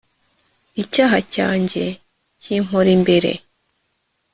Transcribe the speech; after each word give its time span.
icyaha 0.83 1.17
cyanjye 1.33 1.83
kimpora 2.43 2.89
imbere 2.97 3.31